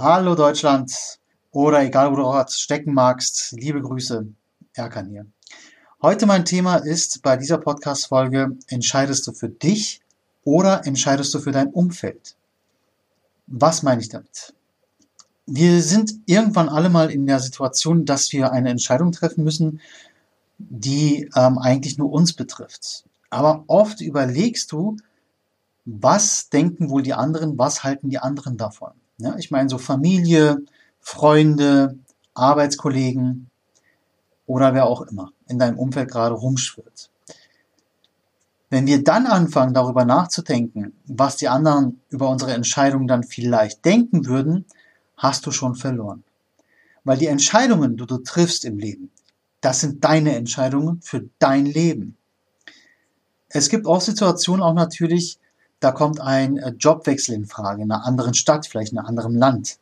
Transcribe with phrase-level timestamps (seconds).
[0.00, 1.18] Hallo Deutschland
[1.50, 4.28] oder egal wo du gerade stecken magst, liebe Grüße,
[4.74, 5.26] Erkan hier.
[6.00, 10.00] Heute mein Thema ist bei dieser Podcast-Folge, entscheidest du für dich
[10.44, 12.36] oder entscheidest du für dein Umfeld?
[13.48, 14.54] Was meine ich damit?
[15.46, 19.80] Wir sind irgendwann alle mal in der Situation, dass wir eine Entscheidung treffen müssen,
[20.58, 23.04] die ähm, eigentlich nur uns betrifft.
[23.30, 24.96] Aber oft überlegst du,
[25.84, 28.92] was denken wohl die anderen, was halten die anderen davon?
[29.18, 30.58] Ja, ich meine so Familie,
[31.00, 31.98] Freunde,
[32.34, 33.50] Arbeitskollegen
[34.46, 37.10] oder wer auch immer in deinem Umfeld gerade rumschwirrt.
[38.70, 44.26] Wenn wir dann anfangen, darüber nachzudenken, was die anderen über unsere Entscheidung dann vielleicht denken
[44.26, 44.66] würden,
[45.16, 46.22] hast du schon verloren.
[47.02, 49.10] Weil die Entscheidungen, die du triffst im Leben,
[49.60, 52.16] das sind deine Entscheidungen für dein Leben.
[53.48, 55.38] Es gibt auch Situationen auch natürlich,
[55.80, 59.34] da kommt ein äh, Jobwechsel in Frage, in einer anderen Stadt, vielleicht in einem anderen
[59.34, 59.78] Land.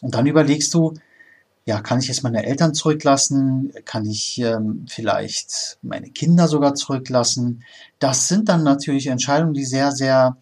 [0.00, 0.94] Und dann überlegst du,
[1.64, 3.72] ja, kann ich jetzt meine Eltern zurücklassen?
[3.84, 7.64] Kann ich ähm, vielleicht meine Kinder sogar zurücklassen?
[7.98, 10.36] Das sind dann natürlich Entscheidungen, die sehr, sehr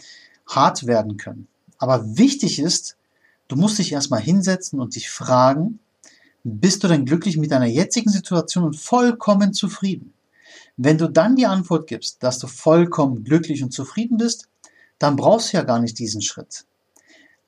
[0.46, 1.48] hart werden können.
[1.78, 2.96] Aber wichtig ist,
[3.48, 5.78] du musst dich erstmal hinsetzen und dich fragen,
[6.44, 10.12] bist du denn glücklich mit deiner jetzigen Situation und vollkommen zufrieden?
[10.76, 14.48] Wenn du dann die Antwort gibst, dass du vollkommen glücklich und zufrieden bist,
[14.98, 16.64] dann brauchst du ja gar nicht diesen Schritt.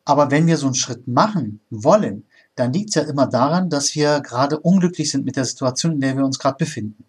[0.04, 3.94] Aber wenn wir so einen Schritt machen wollen, dann liegt es ja immer daran, dass
[3.94, 7.04] wir gerade unglücklich sind mit der Situation, in der wir uns gerade befinden.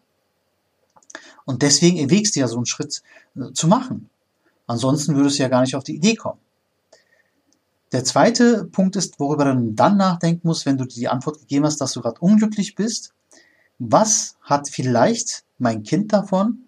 [1.46, 3.02] Und deswegen erwägst du ja so einen Schritt
[3.36, 4.10] äh, zu machen.
[4.68, 6.40] Ansonsten würdest du ja gar nicht auf die Idee kommen.
[7.94, 11.66] Der zweite Punkt ist, worüber du dann nachdenken musst, wenn du dir die Antwort gegeben
[11.66, 13.14] hast, dass du gerade unglücklich bist.
[13.80, 16.67] Was hat vielleicht mein Kind davon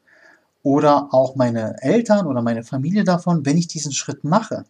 [0.64, 4.66] oder auch meine Eltern oder meine Familie davon, wenn ich diesen Schritt mache?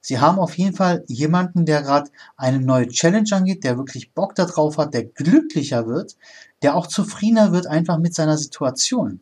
[0.00, 4.34] Sie haben auf jeden Fall jemanden, der gerade eine neue Challenge angeht, der wirklich Bock
[4.34, 6.16] darauf hat, der glücklicher wird,
[6.62, 9.20] der auch zufriedener wird einfach mit seiner Situation.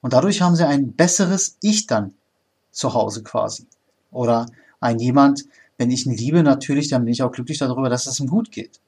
[0.00, 2.14] Und dadurch haben sie ein besseres Ich dann
[2.70, 3.66] zu Hause quasi.
[4.12, 4.46] Oder
[4.78, 5.44] ein jemand,
[5.78, 8.52] wenn ich ihn liebe, natürlich, dann bin ich auch glücklich darüber, dass es ihm gut
[8.52, 8.80] geht.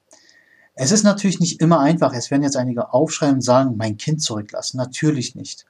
[0.73, 2.13] Es ist natürlich nicht immer einfach.
[2.13, 4.77] Es werden jetzt einige aufschreiben und sagen, mein Kind zurücklassen.
[4.77, 5.65] Natürlich nicht.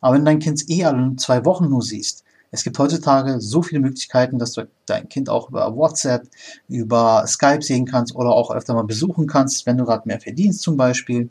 [0.00, 3.80] Aber wenn dein Kind eh alle zwei Wochen nur siehst, es gibt heutzutage so viele
[3.80, 6.28] Möglichkeiten, dass du dein Kind auch über WhatsApp,
[6.68, 10.60] über Skype sehen kannst oder auch öfter mal besuchen kannst, wenn du gerade mehr verdienst
[10.62, 11.28] zum Beispiel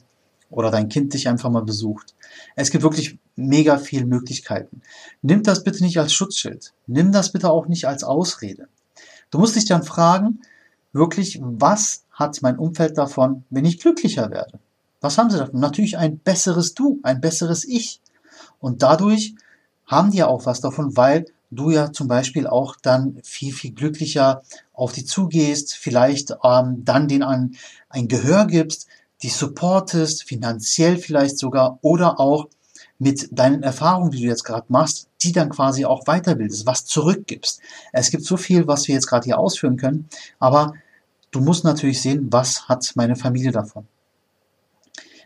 [0.49, 2.13] oder dein Kind dich einfach mal besucht.
[2.57, 4.81] Es gibt wirklich mega viele Möglichkeiten.
[5.22, 6.73] Nimm das bitte nicht als Schutzschild.
[6.88, 8.67] Nimm das bitte auch nicht als Ausrede.
[9.31, 10.41] Du musst dich dann fragen,
[10.91, 14.59] wirklich, was hat mein Umfeld davon, wenn ich glücklicher werde?
[15.01, 15.59] Was haben sie davon?
[15.59, 18.01] Natürlich ein besseres Du, ein besseres Ich.
[18.63, 19.35] Und dadurch
[19.85, 23.74] haben die ja auch was davon, weil du ja zum Beispiel auch dann viel, viel
[23.74, 24.41] glücklicher
[24.72, 27.57] auf die zugehst, vielleicht ähm, dann den ein,
[27.90, 28.88] ein Gehör gibst,
[29.22, 32.47] die supportest, finanziell vielleicht sogar oder auch
[33.00, 37.59] mit deinen Erfahrungen, die du jetzt gerade machst, die dann quasi auch weiterbildest, was zurückgibst.
[37.91, 40.07] Es gibt so viel, was wir jetzt gerade hier ausführen können,
[40.40, 40.73] aber
[41.31, 43.85] du musst natürlich sehen, was hat meine Familie davon.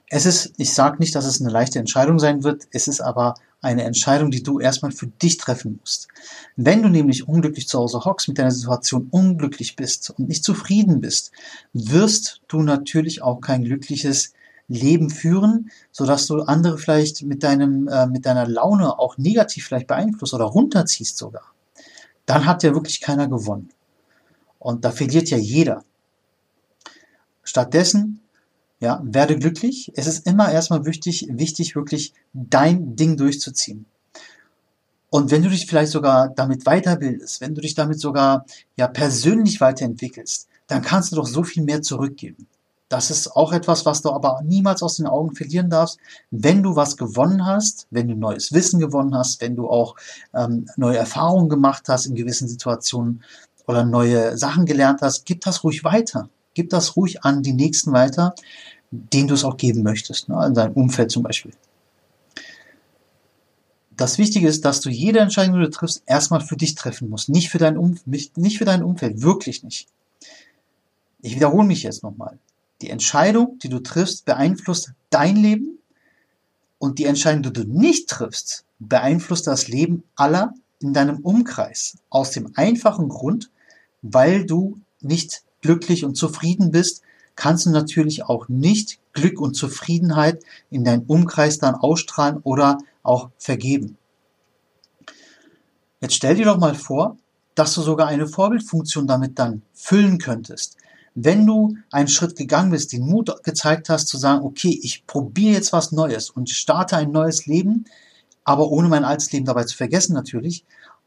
[0.10, 3.36] Es ist, ich sage nicht, dass es eine leichte Entscheidung sein wird, es ist aber
[3.62, 6.08] eine Entscheidung, die du erstmal für dich treffen musst.
[6.56, 11.02] Wenn du nämlich unglücklich zu Hause hockst, mit deiner Situation unglücklich bist und nicht zufrieden
[11.02, 11.32] bist,
[11.74, 14.34] wirst du natürlich auch kein glückliches
[14.70, 19.88] Leben führen, sodass du andere vielleicht mit deinem, äh, mit deiner Laune auch negativ vielleicht
[19.88, 21.54] beeinflusst oder runterziehst sogar.
[22.26, 23.70] Dann hat ja wirklich keiner gewonnen.
[24.60, 25.84] Und da verliert ja jeder.
[27.44, 28.20] Stattdessen
[28.80, 29.92] ja, werde glücklich.
[29.96, 33.86] Es ist immer erstmal wichtig, wichtig, wirklich dein Ding durchzuziehen.
[35.10, 38.46] Und wenn du dich vielleicht sogar damit weiterbildest, wenn du dich damit sogar
[38.76, 42.48] ja persönlich weiterentwickelst, dann kannst du doch so viel mehr zurückgeben.
[42.90, 45.98] Das ist auch etwas, was du aber niemals aus den Augen verlieren darfst.
[46.32, 49.96] Wenn du was gewonnen hast, wenn du neues Wissen gewonnen hast, wenn du auch
[50.34, 53.24] ähm, neue Erfahrungen gemacht hast in gewissen Situationen
[53.66, 56.30] oder neue Sachen gelernt hast, gib das ruhig weiter.
[56.58, 58.34] Gib das ruhig an die Nächsten weiter,
[58.90, 61.52] denen du es auch geben möchtest, ne, in deinem Umfeld zum Beispiel.
[63.96, 67.30] Das Wichtige ist, dass du jede Entscheidung, die du triffst, erstmal für dich treffen musst,
[67.30, 69.88] nicht für dein, um nicht für dein Umfeld, wirklich nicht.
[71.22, 72.40] Ich wiederhole mich jetzt nochmal.
[72.82, 75.78] Die Entscheidung, die du triffst, beeinflusst dein Leben
[76.80, 82.00] und die Entscheidung, die du nicht triffst, beeinflusst das Leben aller in deinem Umkreis.
[82.10, 83.52] Aus dem einfachen Grund,
[84.02, 87.02] weil du nicht glücklich und zufrieden bist,
[87.36, 93.30] kannst du natürlich auch nicht Glück und Zufriedenheit in deinen Umkreis dann ausstrahlen oder auch
[93.38, 93.98] vergeben.
[96.02, 97.18] Jetzt stell dir doch mal vor,
[97.56, 100.78] dass du sogar eine Vorbildfunktion damit dann füllen könntest.
[101.16, 105.56] Wenn du einen Schritt gegangen bist, den Mut gezeigt hast zu sagen, okay, ich probiere
[105.56, 107.86] jetzt was Neues und starte ein neues Leben,
[108.44, 110.64] aber ohne mein altes Leben dabei zu vergessen natürlich.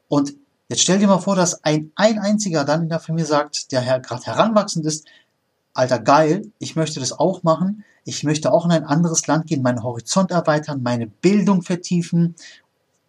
[0.09, 0.35] Und
[0.71, 3.83] jetzt stell dir mal vor, dass ein, ein einziger dann in der Familie sagt, der
[4.01, 5.07] gerade heranwachsend ist,
[5.75, 9.63] alter geil, ich möchte das auch machen, ich möchte auch in ein anderes Land gehen,
[9.63, 12.37] meinen Horizont erweitern, meine Bildung vertiefen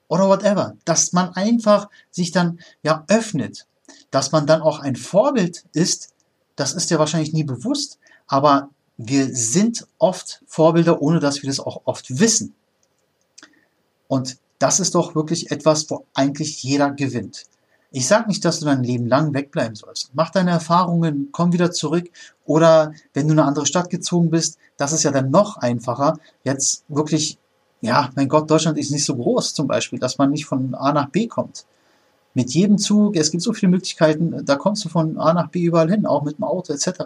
[0.08, 0.76] oder whatever.
[0.86, 3.68] Dass man einfach sich dann ja öffnet,
[4.10, 6.10] dass man dann auch ein Vorbild ist,
[6.56, 11.60] das ist dir wahrscheinlich nie bewusst, aber wir sind oft Vorbilder, ohne dass wir das
[11.60, 12.56] auch oft wissen.
[14.08, 17.46] Und das ist doch wirklich etwas, wo eigentlich jeder gewinnt.
[17.90, 20.12] Ich sage nicht, dass du dein Leben lang wegbleiben sollst.
[20.14, 22.10] Mach deine Erfahrungen, komm wieder zurück.
[22.46, 26.20] Oder wenn du in eine andere Stadt gezogen bist, das ist ja dann noch einfacher.
[26.44, 27.40] Jetzt wirklich,
[27.82, 30.94] ja, mein Gott, Deutschland ist nicht so groß zum Beispiel, dass man nicht von A
[30.94, 31.66] nach B kommt.
[32.36, 35.64] Mit jedem Zug, es gibt so viele Möglichkeiten, da kommst du von A nach B
[35.64, 37.02] überall hin, auch mit dem Auto etc.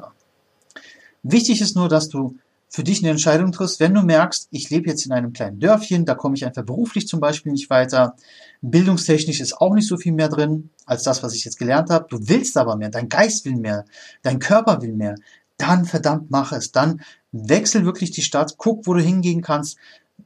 [1.24, 2.36] Wichtig ist nur, dass du
[2.68, 6.06] für dich eine Entscheidung triffst, wenn du merkst, ich lebe jetzt in einem kleinen Dörfchen,
[6.06, 8.16] da komme ich einfach beruflich zum Beispiel nicht weiter,
[8.62, 12.08] bildungstechnisch ist auch nicht so viel mehr drin als das, was ich jetzt gelernt habe,
[12.10, 13.86] du willst aber mehr, dein Geist will mehr,
[14.24, 15.16] dein Körper will mehr,
[15.58, 17.02] dann verdammt mach es, dann
[17.32, 19.78] wechsel wirklich die Stadt, guck, wo du hingehen kannst,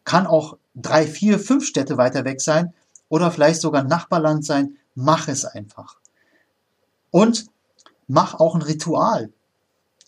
[0.03, 2.74] kann auch drei, vier, fünf Städte weiter weg sein
[3.09, 5.97] oder vielleicht sogar Nachbarland sein, mach es einfach.
[7.12, 7.45] Und
[8.07, 9.31] mach auch ein Ritual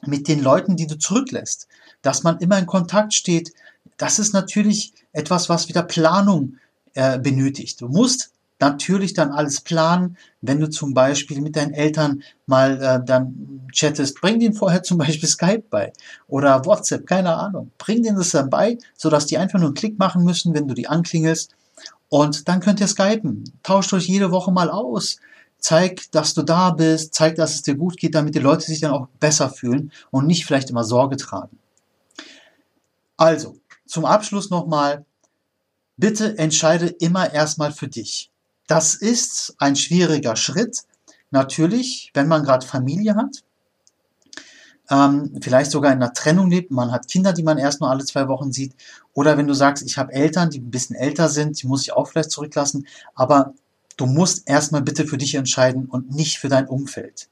[0.06, 1.68] mit den Leuten, die du zurücklässt
[2.02, 3.54] dass man immer in Kontakt steht,
[3.98, 6.58] das ist natürlich etwas, was wieder Planung
[6.94, 7.82] äh, benötigt.
[7.82, 8.32] Du musst
[8.62, 14.22] natürlich dann alles planen, wenn du zum Beispiel mit deinen Eltern mal äh, dann chattest,
[14.22, 15.92] bring denen vorher zum Beispiel Skype bei
[16.28, 17.72] oder WhatsApp, keine Ahnung.
[17.78, 20.74] Bring denen das dann bei, sodass die einfach nur einen Klick machen müssen, wenn du
[20.74, 21.56] die anklingelst.
[22.08, 23.44] Und dann könnt ihr skypen.
[23.64, 25.18] Tauscht euch jede Woche mal aus.
[25.60, 28.82] Zeig, dass du da bist, zeig, dass es dir gut geht, damit die Leute sich
[28.82, 31.61] dann auch besser fühlen und nicht vielleicht immer Sorge tragen.
[33.22, 35.06] Also, zum Abschluss nochmal,
[35.96, 38.32] bitte entscheide immer erstmal für dich.
[38.66, 40.80] Das ist ein schwieriger Schritt.
[41.30, 43.44] Natürlich, wenn man gerade Familie hat,
[44.90, 48.04] ähm, vielleicht sogar in einer Trennung lebt, man hat Kinder, die man erst nur alle
[48.06, 48.74] zwei Wochen sieht,
[49.14, 51.94] oder wenn du sagst, ich habe Eltern, die ein bisschen älter sind, die muss ich
[51.94, 53.54] auch vielleicht zurücklassen, aber
[53.98, 57.30] du musst erstmal bitte für dich entscheiden und nicht für dein Umfeld.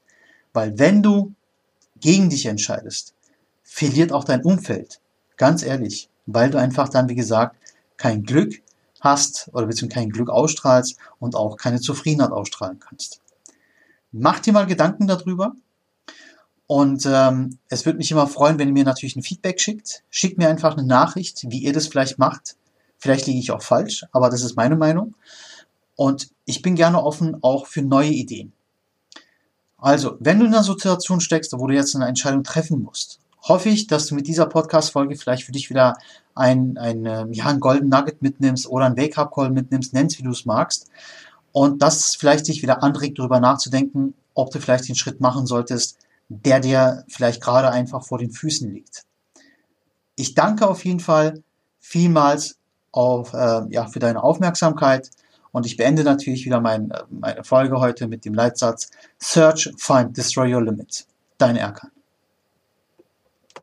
[0.52, 1.34] Weil wenn du
[1.98, 3.12] gegen dich entscheidest,
[3.64, 5.00] verliert auch dein Umfeld.
[5.40, 7.56] Ganz ehrlich, weil du einfach dann, wie gesagt,
[7.96, 8.60] kein Glück
[9.00, 13.22] hast oder beziehungsweise kein Glück ausstrahlst und auch keine Zufriedenheit ausstrahlen kannst.
[14.12, 15.54] Mach dir mal Gedanken darüber.
[16.66, 20.02] Und ähm, es würde mich immer freuen, wenn ihr mir natürlich ein Feedback schickt.
[20.10, 22.56] Schickt mir einfach eine Nachricht, wie ihr das vielleicht macht.
[22.98, 25.14] Vielleicht liege ich auch falsch, aber das ist meine Meinung.
[25.96, 28.52] Und ich bin gerne offen auch für neue Ideen.
[29.78, 33.68] Also, wenn du in einer Situation steckst, wo du jetzt eine Entscheidung treffen musst hoffe
[33.68, 35.98] ich, dass du mit dieser Podcast-Folge vielleicht für dich wieder
[36.34, 40.30] ein, ein, ähm, ja, ein Golden Nugget mitnimmst oder ein Wake-up-Call mitnimmst, nennst, wie du
[40.30, 40.88] es magst.
[41.52, 45.98] Und das vielleicht dich wieder anregt, darüber nachzudenken, ob du vielleicht den Schritt machen solltest,
[46.28, 49.02] der dir vielleicht gerade einfach vor den Füßen liegt.
[50.14, 51.42] Ich danke auf jeden Fall
[51.80, 52.56] vielmals
[52.92, 55.10] auf, äh, ja, für deine Aufmerksamkeit
[55.50, 60.16] und ich beende natürlich wieder mein, äh, meine Folge heute mit dem Leitsatz Search, Find,
[60.16, 61.06] Destroy Your Limit.
[61.36, 61.90] Dein Erkan.